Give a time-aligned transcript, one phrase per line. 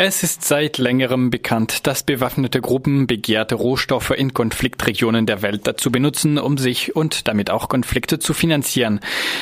[0.00, 5.90] Es ist seit längerem bekannt, dass bewaffnete Gruppen begehrte Rohstoffe in Konfliktregionen der Welt dazu
[5.90, 9.00] benutzen, um sich und damit auch Konflikte zu finanzieren.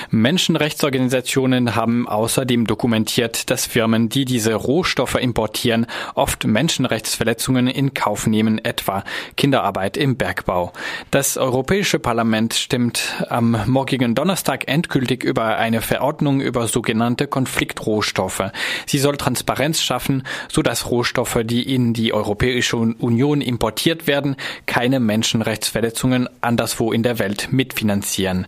[0.08, 5.84] Menschenrechtsorganisationen haben außerdem dokumentiert, dass Firmen, die diese Rohstoffe importieren,
[6.14, 9.04] oft Menschenrechtsverletzungen in Kauf nehmen, etwa
[9.36, 10.72] Kinderarbeit im Bergbau.
[11.10, 18.44] Das Europäische Parlament stimmt am morgigen Donnerstag endgültig über eine Verordnung über sogenannte Konfliktrohstoffe.
[18.86, 24.36] Sie soll Transparenz schaffen, so dass Rohstoffe, die in die Europäische Union importiert werden,
[24.66, 28.46] keine Menschenrechtsverletzungen anderswo in der Welt mitfinanzieren.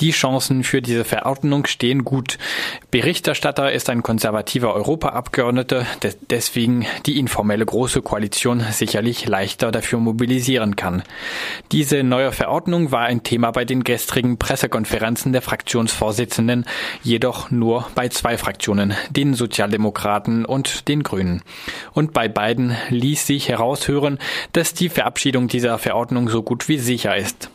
[0.00, 2.38] Die Chancen für diese Verordnung stehen gut.
[2.90, 5.86] Berichterstatter ist ein konservativer Europaabgeordneter,
[6.30, 11.02] deswegen die informelle Große Koalition sicherlich leichter dafür mobilisieren kann.
[11.70, 16.66] Diese neue Verordnung war ein Thema bei den gestrigen Pressekonferenzen der Fraktionsvorsitzenden,
[17.02, 21.31] jedoch nur bei zwei Fraktionen, den Sozialdemokraten und den Grünen.
[21.92, 24.18] Und bei beiden ließ sich heraushören,
[24.52, 27.51] dass die Verabschiedung dieser Verordnung so gut wie sicher ist.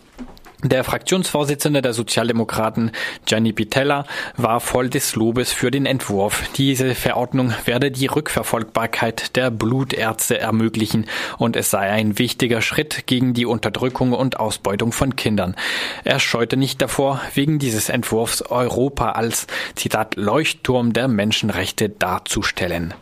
[0.63, 2.89] Der Fraktionsvorsitzende der Sozialdemokraten,
[3.27, 4.05] Gianni Pitella,
[4.37, 6.49] war voll des Lobes für den Entwurf.
[6.55, 11.05] Diese Verordnung werde die Rückverfolgbarkeit der Blutärzte ermöglichen
[11.37, 15.55] und es sei ein wichtiger Schritt gegen die Unterdrückung und Ausbeutung von Kindern.
[16.03, 22.95] Er scheute nicht davor, wegen dieses Entwurfs Europa als, Zitat, Leuchtturm der Menschenrechte darzustellen.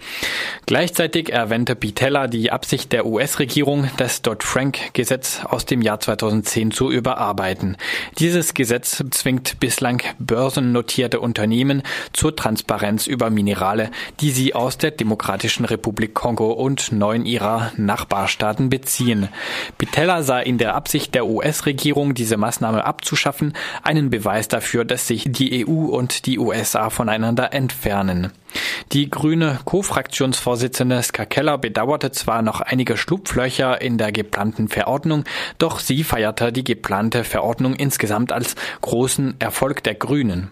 [0.66, 7.45] Gleichzeitig erwähnte Pitella die Absicht der US-Regierung, das Dodd-Frank-Gesetz aus dem Jahr 2010 zu überarbeiten
[7.46, 7.78] arbeiten.
[8.18, 15.66] Dieses Gesetz zwingt bislang börsennotierte Unternehmen zur Transparenz über Minerale, die sie aus der Demokratischen
[15.66, 19.30] Republik Kongo und neun ihrer Nachbarstaaten beziehen.
[19.78, 25.26] Pitella sah in der Absicht der US-Regierung, diese Maßnahme abzuschaffen, einen Beweis dafür, dass sich
[25.28, 28.32] die EU und die USA voneinander entfernen.
[28.92, 35.24] Die grüne Co-Fraktionsvorsitzende Ska Keller bedauerte zwar noch einige Schlupflöcher in der geplanten Verordnung,
[35.58, 40.52] doch sie feierte die geplante Verordnung insgesamt als großen Erfolg der Grünen.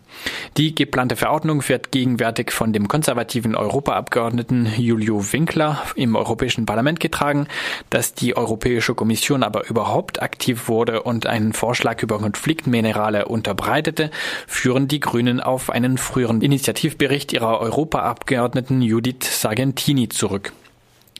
[0.58, 7.48] Die geplante Verordnung wird gegenwärtig von dem konservativen Europaabgeordneten Julio Winkler im Europäischen Parlament getragen.
[7.90, 14.12] Dass die Europäische Kommission aber überhaupt aktiv wurde und einen Vorschlag über Konfliktminerale unterbreitete,
[14.48, 20.52] führen die Grünen auf einen früheren Initiativbericht ihrer Europa Europaabgeordneten Judith Sargentini zurück.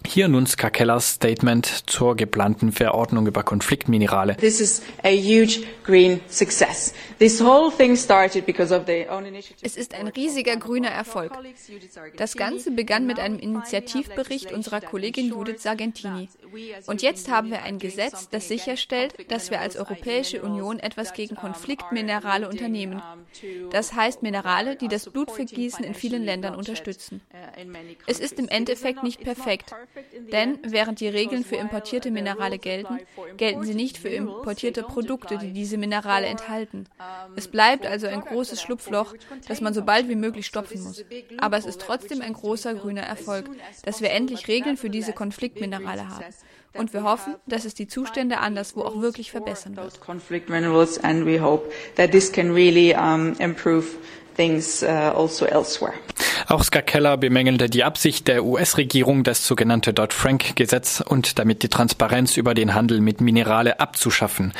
[0.08, 4.36] Hier nun Skakellers Statement zur geplanten Verordnung über Konfliktminerale.
[4.38, 6.94] This is a huge green success.
[7.20, 9.60] This whole thing started because of the own initiative.
[9.62, 11.32] Es ist ein riesiger grüner Erfolg.
[12.18, 16.28] Das Ganze begann mit einem Initiativbericht unserer Kollegin Judith Sargentini.
[16.86, 21.36] Und jetzt haben wir ein Gesetz, das sicherstellt, dass wir als Europäische Union etwas gegen
[21.36, 23.02] Konfliktminerale unternehmen.
[23.72, 27.22] Das heißt Minerale, die das Blutvergießen in vielen Ländern unterstützen.
[28.08, 29.74] Es ist im Endeffekt nicht perfekt.
[30.32, 33.00] Denn während die Regeln für importierte Minerale gelten,
[33.38, 36.86] gelten sie nicht für importierte Produkte, die diese Minerale enthalten.
[37.36, 39.14] Es bleibt also ein großes Schlupfloch,
[39.48, 41.04] das man so bald wie möglich stopfen muss.
[41.38, 43.50] Aber es ist trotzdem ein großer grüner Erfolg,
[43.84, 46.26] dass wir endlich Regeln für diese Konfliktminerale haben.
[46.76, 50.00] Und wir hoffen, dass es die Zustände anderswo auch wirklich verbessern wird
[54.36, 55.94] things uh, also elsewhere.
[56.48, 62.38] Auch Ska Keller bemängelte die Absicht der US-Regierung, das sogenannte Dodd-Frank-Gesetz und damit die Transparenz
[62.38, 64.54] über den Handel mit Minerale abzuschaffen.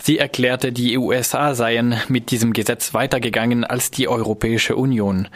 [0.00, 5.28] Sie erklärte, die USA seien mit diesem Gesetz weitergegangen als die Europäische Union.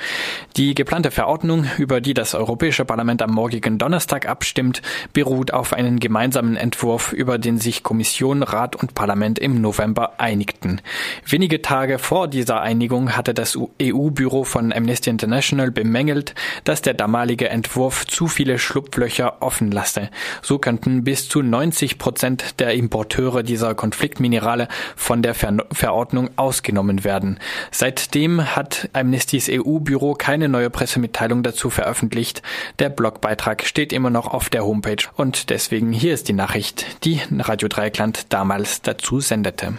[0.57, 4.83] Die geplante Verordnung, über die das Europäische Parlament am morgigen Donnerstag abstimmt,
[5.13, 10.81] beruht auf einen gemeinsamen Entwurf, über den sich Kommission, Rat und Parlament im November einigten.
[11.27, 16.35] Wenige Tage vor dieser Einigung hatte das EU-Büro von Amnesty International bemängelt,
[16.65, 20.11] dass der damalige Entwurf zu viele Schlupflöcher offen lasse.
[20.43, 24.67] So könnten bis zu 90 Prozent der Importeure dieser Konfliktminerale
[24.97, 27.39] von der Ver Verordnung ausgenommen werden.
[27.71, 32.43] Seitdem hat Amnestys EU-Büro keine neue Pressemitteilung dazu veröffentlicht.
[32.81, 37.21] Der Blogbeitrag steht immer noch auf der Homepage und deswegen hier ist die Nachricht, die
[37.39, 39.75] Radio Dreieckland damals dazu sendete.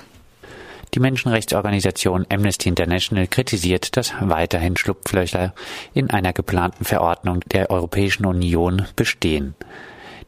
[0.95, 5.53] Die Menschenrechtsorganisation Amnesty International kritisiert, dass weiterhin Schlupflöcher
[5.94, 9.56] in einer geplanten Verordnung der Europäischen Union bestehen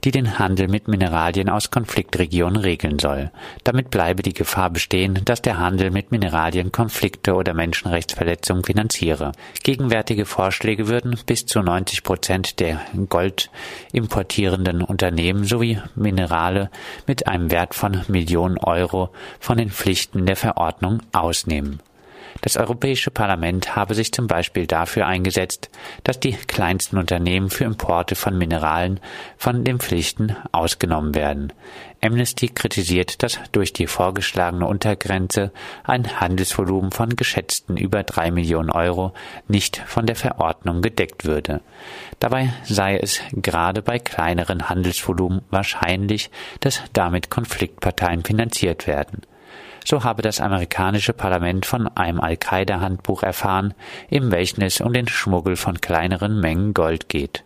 [0.04, 3.32] die den Handel mit Mineralien aus Konfliktregionen regeln soll.
[3.64, 9.32] Damit bleibe die Gefahr bestehen, dass der Handel mit Mineralien Konflikte oder Menschenrechtsverletzungen finanziere.
[9.64, 13.50] Gegenwärtige Vorschläge würden bis zu 90 Prozent der Gold
[13.92, 16.70] importierenden Unternehmen sowie Minerale
[17.06, 19.10] mit einem Wert von Millionen Euro
[19.40, 21.80] von den Pflichten der Verordnung ausnehmen.
[22.42, 25.70] Das Europäische Parlament habe sich zum Beispiel dafür eingesetzt,
[26.04, 29.00] dass die kleinsten Unternehmen für Importe von Mineralen
[29.38, 31.52] von den Pflichten ausgenommen werden.
[32.02, 35.52] Amnesty kritisiert, dass durch die vorgeschlagene Untergrenze
[35.84, 39.14] ein Handelsvolumen von geschätzten über drei Millionen Euro
[39.48, 41.62] nicht von der Verordnung gedeckt würde.
[42.20, 46.30] Dabei sei es gerade bei kleineren Handelsvolumen wahrscheinlich,
[46.60, 49.24] dass damit Konfliktparteien finanziert werden.
[49.90, 53.74] So habe das amerikanische Parlament von einem Al-Qaida-Handbuch erfahren,
[54.10, 57.46] in welchem es um den Schmuggel von kleineren Mengen Gold geht.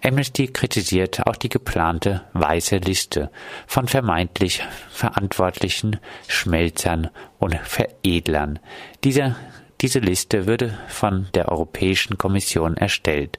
[0.00, 3.32] Amnesty kritisiert auch die geplante weiße Liste
[3.66, 5.98] von vermeintlich verantwortlichen
[6.28, 8.60] Schmelzern und Veredlern.
[9.02, 9.34] Diese
[9.82, 13.38] diese Liste würde von der Europäischen Kommission erstellt.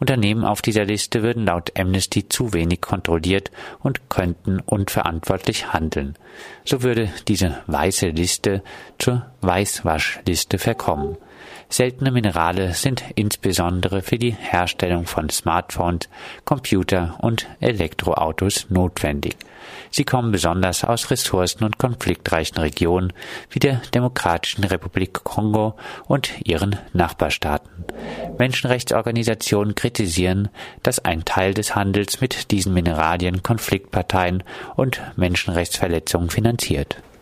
[0.00, 3.50] Unternehmen auf dieser Liste würden laut Amnesty zu wenig kontrolliert
[3.80, 6.16] und könnten unverantwortlich handeln.
[6.64, 8.62] So würde diese weiße Liste
[8.98, 11.16] zur Weißwaschliste verkommen.
[11.68, 16.08] Seltene Minerale sind insbesondere für die Herstellung von Smartphones,
[16.44, 19.36] Computer und Elektroautos notwendig.
[19.90, 23.12] Sie kommen besonders aus ressourcen- und konfliktreichen Regionen
[23.50, 25.74] wie der Demokratischen Republik Kongo
[26.06, 27.84] und ihren Nachbarstaaten.
[28.38, 30.48] Menschenrechtsorganisationen kritisieren,
[30.82, 34.42] dass ein Teil des Handels mit diesen Mineralien Konfliktparteien
[34.76, 37.02] und Menschenrechtsverletzungen finanziert.